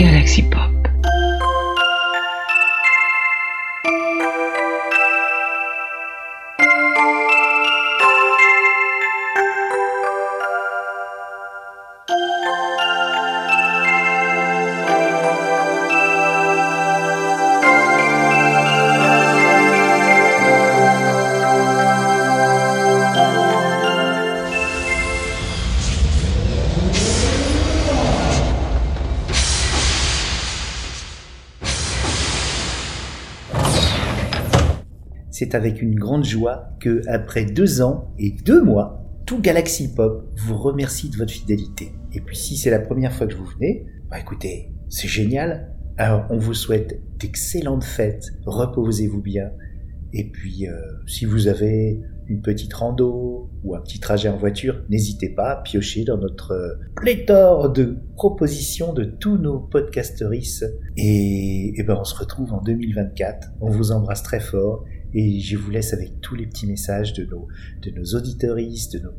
[0.00, 0.59] Galaxy Pop.
[35.40, 40.30] C'est avec une grande joie que, après deux ans et deux mois, tout Galaxy Pop
[40.36, 41.92] vous remercie de votre fidélité.
[42.12, 45.74] Et puis si c'est la première fois que vous venez, bah écoutez, c'est génial.
[45.96, 49.50] Alors on vous souhaite d'excellentes fêtes, reposez-vous bien.
[50.12, 50.74] Et puis euh,
[51.06, 55.62] si vous avez une petite rando ou un petit trajet en voiture, n'hésitez pas à
[55.62, 60.66] piocher dans notre euh, pléthore de propositions de tous nos podcasteristes.
[60.98, 63.52] Et, et ben on se retrouve en 2024.
[63.62, 67.24] On vous embrasse très fort et je vous laisse avec tous les petits messages de
[67.24, 67.48] nos,
[67.82, 69.12] de nos auditeuristes, de nos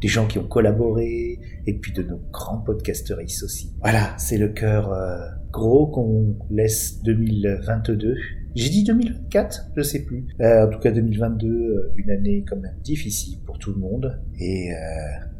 [0.00, 3.72] des gens qui ont collaboré, et puis de nos grands podcasteristes aussi.
[3.80, 5.18] Voilà, c'est le cœur euh,
[5.50, 8.14] gros qu'on laisse 2022.
[8.54, 10.26] J'ai dit 2024, je sais plus.
[10.40, 14.20] Euh, en tout cas 2022, euh, une année quand même difficile pour tout le monde.
[14.38, 14.76] Et euh,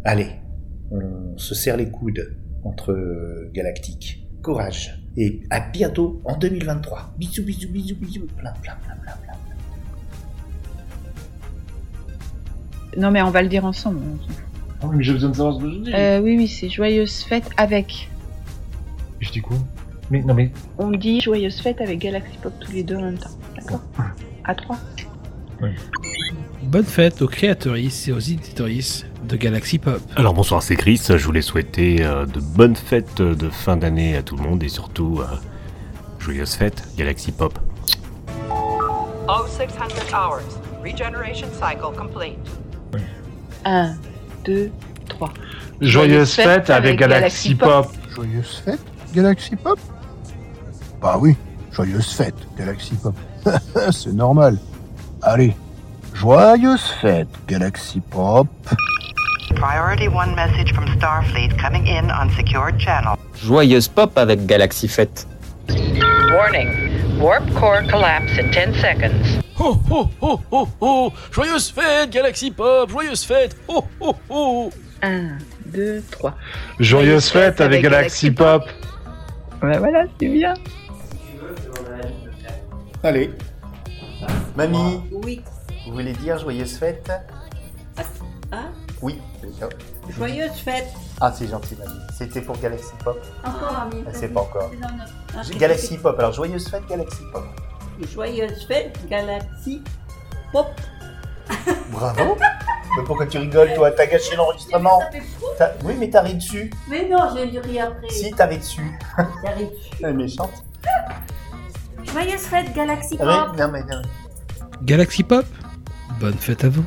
[0.04, 0.28] allez,
[0.90, 4.26] on se serre les coudes entre galactiques.
[4.42, 5.02] Courage.
[5.16, 7.14] Et à bientôt en 2023.
[7.18, 8.26] Bisous, bisous, bisous, bisous.
[8.36, 9.27] Plein, plein, plein, plein,
[12.98, 14.00] Non mais on va le dire ensemble.
[14.82, 15.94] Ah oui, mais j'ai besoin de savoir ce que je dis.
[15.94, 18.10] Euh, oui, oui, c'est joyeuse fête avec.
[19.20, 19.56] Je dis quoi?
[20.10, 20.50] Mais non, mais.
[20.78, 23.30] On dit joyeuse fête avec Galaxy Pop tous les deux en même temps.
[23.56, 23.80] D'accord?
[24.44, 24.78] À trois.
[26.64, 30.00] Bonne fête aux créatrices et aux éditrices de Galaxy Pop.
[30.16, 31.00] Alors bonsoir, c'est Chris.
[31.08, 34.68] Je voulais souhaiter euh, de bonnes fêtes de fin d'année à tout le monde et
[34.68, 35.26] surtout euh,
[36.18, 37.58] joyeuses fêtes Galaxy Pop.
[39.28, 40.40] 0600 hours.
[40.84, 42.38] Regeneration cycle complete.
[43.64, 43.94] Un,
[44.44, 44.70] deux,
[45.08, 45.32] trois.
[45.80, 47.92] Joyeuse fête avec Galaxy Pop.
[48.14, 48.80] Joyeuse fête,
[49.14, 49.78] Galaxy Pop?
[51.00, 51.36] Bah oui,
[51.72, 53.14] joyeuse fête, Galaxy Pop.
[53.92, 54.58] C'est normal.
[55.22, 55.54] Allez,
[56.14, 58.48] joyeuse fête, Galaxy Pop.
[59.54, 63.16] Priority 1 message from Starfleet coming in on secured channel.
[63.34, 65.26] Joyeuse pop avec Galaxy Fête.
[66.32, 67.18] Warning.
[67.18, 69.42] Warp core collapse in 10 seconds.
[69.60, 74.70] Oh oh oh oh oh Joyeuse fête Galaxy Pop Joyeuse fête Oh oh oh
[75.02, 76.34] Un, deux, trois.
[76.78, 78.64] Joyeuse fête avec Galaxy Pop.
[79.62, 80.54] Ouais, voilà, c'est bien.
[83.02, 83.30] Allez.
[84.56, 85.40] Mamie, Oui.
[85.86, 87.10] vous voulez dire joyeuse fête?
[88.52, 88.70] Hein
[89.02, 89.18] Oui.
[90.16, 90.88] Joyeuse fête.
[91.20, 92.00] Ah, c'est gentil, mamie.
[92.16, 93.18] C'était pour Galaxy Pop.
[93.44, 94.02] Encore, ami.
[94.06, 94.70] Ah, c'est pas encore.
[95.58, 96.18] Galaxy Pop.
[96.18, 97.44] Alors, joyeuse fête, Galaxy Pop.
[98.06, 99.82] Joyeuse fête, Galaxy
[100.52, 100.68] Pop.
[101.90, 102.36] Bravo.
[102.96, 103.90] Mais pourquoi tu rigoles, toi?
[103.90, 105.00] T'as gâché l'enregistrement.
[105.58, 105.66] Ça.
[105.66, 106.70] T'as- Oui, mais t'as ri dessus.
[106.88, 108.08] Mais non, je vais ri après.
[108.10, 108.98] Si, t'as ri dessus.
[109.44, 109.68] J'arrive.
[110.00, 110.64] Elle est méchante.
[112.04, 113.48] Joyeuse fête, Galaxy Ah Pop.
[113.52, 114.02] oui, non, mais non.
[114.82, 115.44] Galaxy Pop?
[116.20, 116.84] Bonne fête à vous.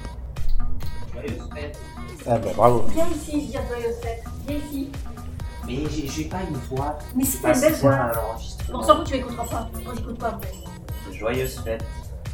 [2.28, 2.86] Ah bah bravo.
[2.94, 4.24] Viens ici, je dis joyeuse fête.
[4.48, 4.92] Viens ici.
[5.66, 6.98] Mais j'ai j'ai pas une voix.
[7.16, 7.94] Mais si t'as une belle voix.
[7.94, 8.80] à l'enregistrement.
[8.80, 9.70] On s'en fout, tu écouteras pas.
[9.88, 10.54] On n'écoute pas, en fait.
[11.18, 11.84] Joyeuse fête.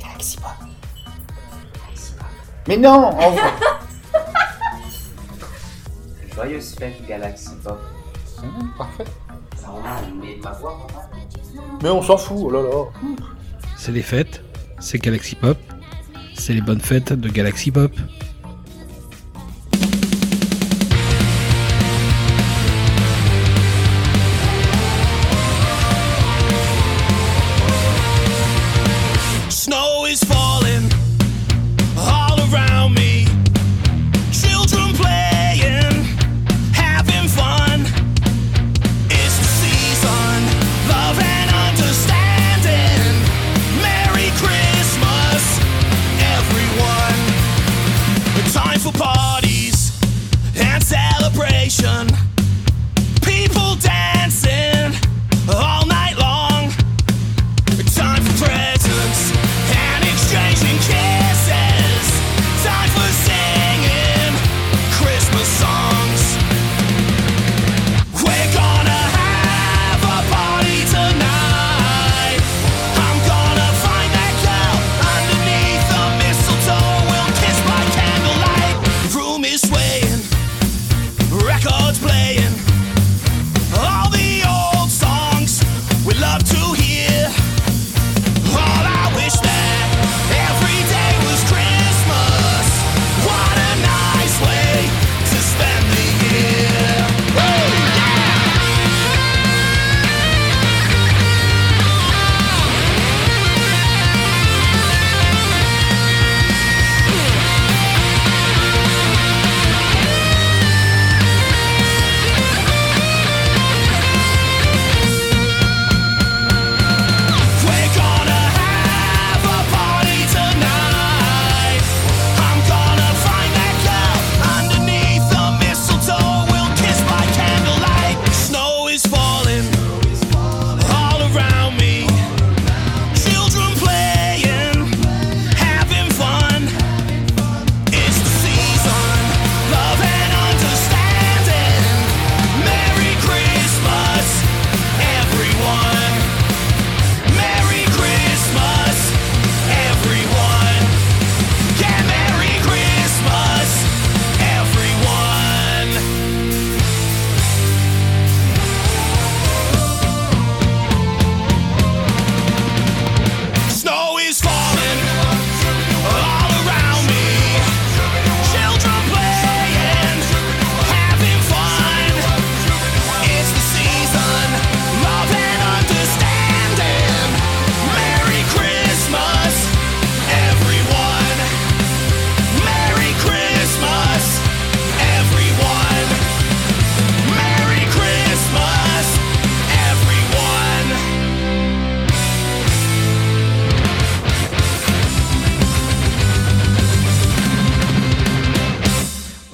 [0.02, 0.52] Galaxy Pop.
[2.68, 3.52] Mais non enfin.
[6.36, 7.80] Joyeuse fête Galaxy Pop.
[8.40, 9.06] Hum, Parfait.
[10.22, 10.88] Mais ma voix.
[11.82, 12.86] Mais on s'en fout, oh là là.
[13.78, 14.44] C'est les fêtes,
[14.80, 15.58] c'est Galaxy Pop,
[16.36, 17.92] c'est les bonnes fêtes de Galaxy Pop.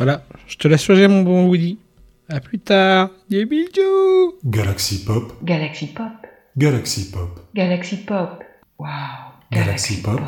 [0.03, 1.77] Voilà, je te laisse choisir mon bon Woody.
[2.27, 3.09] À plus tard.
[3.29, 4.33] Des bisous.
[4.43, 6.11] Galaxy Pop, Galaxy Pop.
[6.57, 8.43] Galaxy Pop, Galaxy Pop.
[8.77, 8.89] Waouh.
[9.49, 10.19] Galaxy Pop.